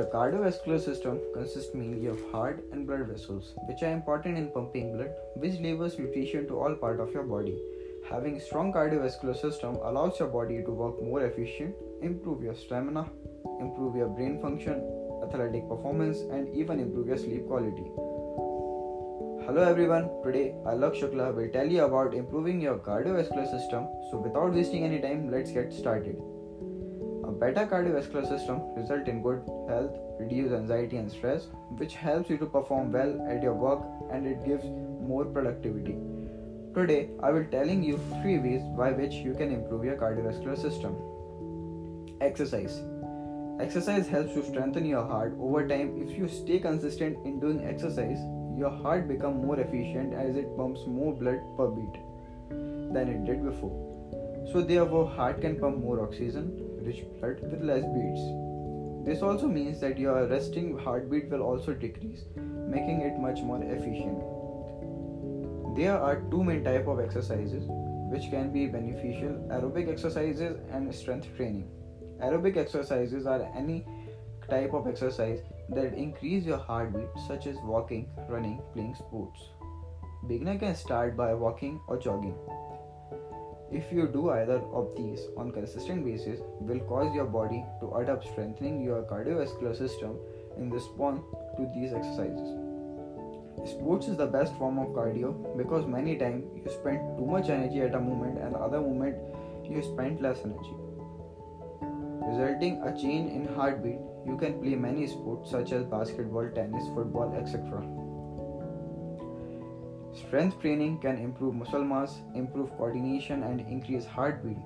Your 0.00 0.08
cardiovascular 0.08 0.80
system 0.82 1.20
consists 1.34 1.74
mainly 1.74 2.06
of 2.06 2.18
heart 2.32 2.64
and 2.72 2.86
blood 2.86 3.06
vessels, 3.06 3.52
which 3.68 3.82
are 3.82 3.92
important 3.92 4.38
in 4.38 4.50
pumping 4.50 4.96
blood, 4.96 5.10
which 5.34 5.58
delivers 5.58 5.98
nutrition 5.98 6.48
to 6.48 6.58
all 6.58 6.74
parts 6.74 7.02
of 7.02 7.12
your 7.12 7.24
body. 7.24 7.58
Having 8.08 8.36
a 8.36 8.40
strong 8.40 8.72
cardiovascular 8.72 9.38
system 9.38 9.76
allows 9.82 10.18
your 10.18 10.28
body 10.28 10.62
to 10.62 10.70
work 10.70 11.02
more 11.02 11.22
efficient, 11.26 11.74
improve 12.00 12.42
your 12.42 12.54
stamina, 12.54 13.10
improve 13.60 13.94
your 13.94 14.08
brain 14.08 14.40
function, 14.40 14.80
athletic 15.22 15.68
performance, 15.68 16.20
and 16.32 16.48
even 16.56 16.80
improve 16.80 17.08
your 17.08 17.18
sleep 17.18 17.46
quality. 17.46 17.84
Hello 19.44 19.62
everyone, 19.68 20.08
today 20.24 20.54
Alok 20.64 20.98
Shukla 20.98 21.34
will 21.34 21.50
tell 21.50 21.66
you 21.66 21.84
about 21.84 22.14
improving 22.14 22.58
your 22.58 22.78
cardiovascular 22.78 23.50
system. 23.50 23.86
So 24.10 24.16
without 24.16 24.54
wasting 24.54 24.82
any 24.84 25.02
time, 25.02 25.30
let's 25.30 25.52
get 25.52 25.74
started. 25.74 26.16
Better 27.40 27.66
cardiovascular 27.66 28.28
system 28.28 28.60
result 28.76 29.08
in 29.08 29.22
good 29.22 29.42
health, 29.66 29.96
reduce 30.18 30.52
anxiety 30.52 30.98
and 30.98 31.10
stress, 31.10 31.46
which 31.78 31.94
helps 31.94 32.28
you 32.28 32.36
to 32.36 32.44
perform 32.44 32.92
well 32.92 33.26
at 33.26 33.42
your 33.42 33.54
work 33.54 33.80
and 34.12 34.26
it 34.26 34.44
gives 34.44 34.66
more 35.00 35.24
productivity. 35.24 35.96
Today, 36.74 37.08
I 37.22 37.30
will 37.30 37.46
telling 37.46 37.82
you 37.82 37.98
three 38.20 38.38
ways 38.38 38.60
by 38.76 38.92
which 38.92 39.14
you 39.14 39.32
can 39.32 39.50
improve 39.50 39.86
your 39.86 39.96
cardiovascular 39.96 40.60
system. 40.60 40.94
Exercise. 42.20 42.82
Exercise 43.58 44.06
helps 44.06 44.34
to 44.34 44.44
strengthen 44.44 44.84
your 44.84 45.06
heart 45.06 45.34
over 45.40 45.66
time. 45.66 45.96
If 45.96 46.18
you 46.18 46.28
stay 46.28 46.58
consistent 46.58 47.24
in 47.24 47.40
doing 47.40 47.64
exercise, 47.64 48.18
your 48.58 48.70
heart 48.70 49.08
become 49.08 49.46
more 49.46 49.58
efficient 49.58 50.12
as 50.12 50.36
it 50.36 50.54
pumps 50.58 50.82
more 50.86 51.14
blood 51.14 51.40
per 51.56 51.68
beat 51.68 52.02
than 52.92 53.08
it 53.08 53.24
did 53.24 53.42
before. 53.42 53.86
So 54.52 54.60
therefore, 54.60 55.08
heart 55.08 55.40
can 55.40 55.58
pump 55.58 55.78
more 55.78 56.02
oxygen, 56.02 56.69
rich 56.80 57.04
blood 57.18 57.40
with 57.42 57.62
less 57.62 57.84
beats. 57.94 58.24
This 59.04 59.22
also 59.22 59.46
means 59.46 59.80
that 59.80 59.98
your 59.98 60.26
resting 60.26 60.76
heartbeat 60.78 61.30
will 61.30 61.42
also 61.42 61.72
decrease, 61.72 62.24
making 62.68 63.00
it 63.00 63.18
much 63.18 63.40
more 63.40 63.62
efficient. 63.62 64.20
There 65.76 65.96
are 65.96 66.22
two 66.30 66.44
main 66.44 66.64
type 66.64 66.86
of 66.86 67.00
exercises 67.00 67.64
which 68.12 68.30
can 68.30 68.52
be 68.52 68.66
beneficial 68.66 69.34
aerobic 69.50 69.88
exercises 69.88 70.58
and 70.72 70.94
strength 70.94 71.28
training. 71.36 71.68
Aerobic 72.20 72.56
exercises 72.56 73.24
are 73.24 73.48
any 73.56 73.86
type 74.50 74.74
of 74.74 74.88
exercise 74.88 75.38
that 75.70 75.94
increase 75.94 76.44
your 76.44 76.58
heartbeat 76.58 77.08
such 77.28 77.46
as 77.46 77.56
walking, 77.64 78.08
running, 78.28 78.60
playing 78.74 78.96
sports. 78.96 79.40
Beginner 80.26 80.58
can 80.58 80.74
start 80.74 81.16
by 81.16 81.32
walking 81.32 81.80
or 81.86 81.96
jogging. 81.98 82.34
If 83.72 83.92
you 83.92 84.08
do 84.08 84.30
either 84.30 84.60
of 84.72 84.96
these 84.96 85.20
on 85.36 85.52
consistent 85.52 86.04
basis 86.04 86.40
will 86.60 86.80
cause 86.80 87.14
your 87.14 87.26
body 87.26 87.64
to 87.80 87.92
adapt 87.98 88.26
strengthening 88.26 88.82
your 88.82 89.02
cardiovascular 89.02 89.76
system 89.76 90.16
in 90.58 90.70
response 90.70 91.22
to 91.56 91.70
these 91.72 91.92
exercises. 91.92 92.48
Sports 93.70 94.08
is 94.08 94.16
the 94.16 94.26
best 94.26 94.54
form 94.56 94.78
of 94.80 94.88
cardio 94.88 95.56
because 95.56 95.86
many 95.86 96.16
times 96.16 96.44
you 96.56 96.68
spend 96.72 97.16
too 97.16 97.26
much 97.26 97.48
energy 97.48 97.80
at 97.82 97.94
a 97.94 98.00
moment 98.00 98.38
and 98.38 98.56
other 98.56 98.80
moment 98.80 99.16
you 99.70 99.82
spend 99.82 100.20
less 100.20 100.40
energy. 100.44 100.74
Resulting 102.26 102.82
a 102.82 102.92
change 103.00 103.30
in 103.30 103.46
heartbeat, 103.54 104.00
you 104.26 104.36
can 104.36 104.60
play 104.60 104.74
many 104.74 105.06
sports 105.06 105.50
such 105.50 105.70
as 105.70 105.84
basketball, 105.84 106.50
tennis, 106.54 106.84
football, 106.94 107.32
etc. 107.38 107.86
Strength 110.12 110.60
training 110.60 110.98
can 110.98 111.16
improve 111.18 111.54
muscle 111.54 111.84
mass, 111.84 112.20
improve 112.34 112.70
coordination 112.76 113.44
and 113.44 113.60
increase 113.60 114.04
heartbeat. 114.04 114.58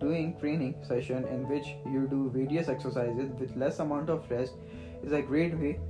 Doing 0.00 0.36
training 0.38 0.76
session 0.86 1.24
in 1.26 1.48
which 1.48 1.66
you 1.84 2.06
do 2.08 2.30
various 2.32 2.68
exercises 2.68 3.30
with 3.38 3.56
less 3.56 3.80
amount 3.80 4.08
of 4.08 4.30
rest 4.30 4.54
is 5.02 5.12
a 5.12 5.20
great 5.20 5.58
way 5.58 5.80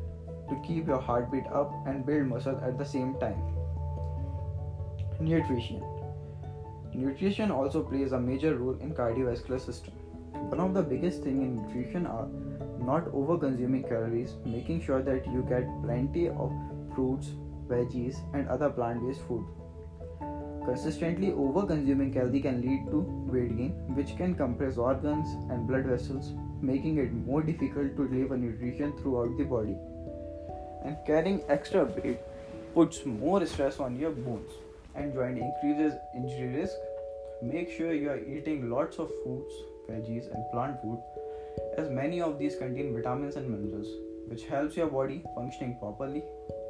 to 0.49 0.63
keep 0.67 0.87
your 0.87 1.01
heartbeat 1.01 1.47
up 1.49 1.73
and 1.87 2.05
build 2.07 2.27
muscle 2.27 2.59
at 2.65 2.79
the 2.79 2.85
same 2.85 3.15
time. 3.21 3.41
Nutrition 5.21 5.83
Nutrition 6.95 7.51
also 7.51 7.83
plays 7.83 8.13
a 8.13 8.21
major 8.21 8.57
role 8.57 8.77
in 8.81 8.95
cardiovascular 8.95 9.61
system. 9.61 9.93
One 10.33 10.61
of 10.61 10.75
the 10.75 10.83
biggest 10.83 11.23
thing 11.23 11.43
in 11.43 11.57
nutrition 11.57 12.07
are 12.07 12.29
not 12.79 13.09
over 13.13 13.37
consuming 13.39 13.83
calories, 13.83 14.35
making 14.45 14.83
sure 14.83 15.03
that 15.03 15.27
you 15.27 15.45
get 15.49 15.67
plenty 15.83 16.29
of 16.29 16.53
fruits, 16.95 17.31
veggies 17.69 18.17
and 18.35 18.49
other 18.49 18.71
plant-based 18.71 19.21
food. 19.23 19.45
Consistently 20.65 21.33
over 21.33 21.67
consuming 21.67 22.13
calories 22.13 22.43
can 22.43 22.63
lead 22.63 22.87
to 22.91 23.01
weight 23.31 23.57
gain, 23.57 23.73
which 23.95 24.17
can 24.17 24.35
compress 24.35 24.79
organs 24.79 25.29
and 25.51 25.67
blood 25.69 25.85
vessels, 25.85 26.33
making 26.63 26.99
it 26.99 27.13
more 27.13 27.43
difficult 27.43 27.97
to 27.97 28.09
deliver 28.09 28.37
nutrition 28.37 28.97
throughout 28.99 29.37
the 29.37 29.45
body. 29.45 29.77
And 30.85 30.97
carrying 31.07 31.43
extra 31.49 31.85
weight 31.85 32.19
puts 32.75 33.05
more 33.05 33.45
stress 33.47 33.79
on 33.79 33.99
your 33.99 34.11
bones 34.11 34.51
and 34.95 35.13
joint 35.13 35.39
increases 35.39 35.95
injury 36.15 36.57
risk. 36.61 36.75
Make 37.43 37.71
sure 37.71 37.93
you 37.93 38.11
are 38.11 38.19
eating 38.19 38.71
lots 38.71 38.99
of 38.99 39.11
fruits 39.23 39.55
veggies 39.89 40.33
and 40.35 40.51
plant 40.51 40.81
food 40.81 40.99
as 41.77 41.91
many 41.91 42.21
of 42.21 42.39
these 42.39 42.57
contain 42.57 42.93
vitamins 42.95 43.37
and 43.37 43.49
minerals 43.49 43.89
which 44.29 44.45
helps 44.45 44.77
your 44.77 44.87
body 44.87 45.23
functioning 45.35 45.77
properly 45.79 46.23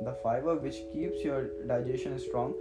the 0.05 0.15
fiber 0.23 0.57
which 0.57 0.81
keeps 0.93 1.23
your 1.25 1.43
digestion 1.67 2.19
strong 2.19 2.55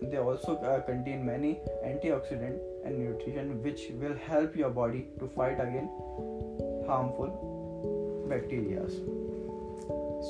and 0.00 0.12
they 0.12 0.18
also 0.18 0.56
uh, 0.58 0.80
contain 0.82 1.24
many 1.24 1.60
antioxidant 1.84 2.58
and 2.84 2.98
nutrition 2.98 3.62
which 3.62 3.88
will 4.00 4.16
help 4.30 4.56
your 4.56 4.70
body 4.70 5.06
to 5.18 5.28
fight 5.36 5.60
against 5.60 5.92
harmful 6.86 7.30
bacteria 8.28 8.88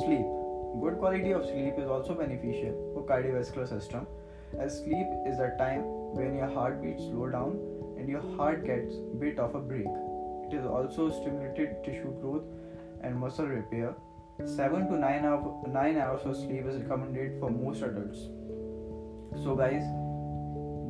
sleep 0.00 0.34
Good 0.80 0.98
quality 0.98 1.32
of 1.32 1.44
sleep 1.44 1.74
is 1.76 1.88
also 1.88 2.14
beneficial 2.14 2.74
for 2.94 3.02
cardiovascular 3.04 3.68
system 3.68 4.06
as 4.60 4.78
sleep 4.78 5.08
is 5.26 5.40
a 5.40 5.56
time 5.58 5.80
when 6.18 6.36
your 6.36 6.46
heartbeat 6.46 6.98
slow 6.98 7.28
down 7.28 7.58
and 7.98 8.08
your 8.08 8.20
heart 8.36 8.64
gets 8.64 8.94
bit 9.18 9.40
of 9.40 9.56
a 9.56 9.60
break. 9.60 9.88
It 10.46 10.54
is 10.54 10.64
also 10.64 11.10
stimulated 11.10 11.82
tissue 11.84 12.14
growth 12.20 12.44
and 13.02 13.16
muscle 13.16 13.46
repair. 13.46 13.96
7 14.44 14.88
to 14.88 14.96
9 14.96 15.24
hours, 15.24 15.66
9 15.66 15.96
hours 15.98 16.20
of 16.24 16.36
sleep 16.36 16.66
is 16.66 16.76
recommended 16.82 17.38
for 17.40 17.50
most 17.50 17.82
adults. 17.82 18.18
So 19.42 19.56
guys, 19.56 19.82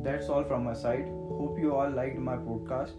that's 0.03 0.29
all 0.29 0.43
from 0.43 0.65
my 0.65 0.73
side. 0.73 1.07
Hope 1.39 1.57
you 1.59 1.75
all 1.75 1.89
liked 1.89 2.17
my 2.17 2.35
podcast. 2.35 2.91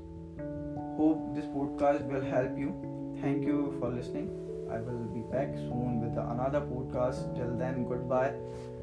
Hope 0.97 1.35
this 1.35 1.47
podcast 1.47 2.07
will 2.07 2.25
help 2.25 2.59
you. 2.59 2.75
Thank 3.21 3.45
you 3.45 3.77
for 3.79 3.91
listening. 3.91 4.29
I 4.71 4.79
will 4.79 5.07
be 5.15 5.23
back 5.33 5.55
soon 5.55 6.01
with 6.01 6.19
another 6.19 6.61
podcast. 6.61 7.35
Till 7.37 7.57
then, 7.57 7.87
goodbye 7.89 8.33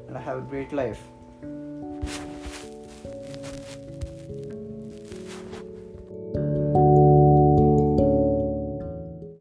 and 0.08 0.16
have 0.16 0.38
a 0.38 0.40
great 0.40 0.72
life. 0.72 1.00